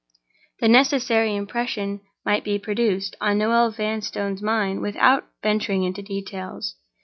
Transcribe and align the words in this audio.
The 0.61 0.67
necessary 0.67 1.35
impression 1.35 2.01
might 2.25 2.43
be 2.43 2.57
produced 2.57 3.15
on 3.21 3.37
Noel 3.37 3.69
Vanstone's 3.69 4.41
mind 4.41 4.81
without 4.81 5.25
venturing 5.43 5.83
into 5.83 6.01
details. 6.01 6.73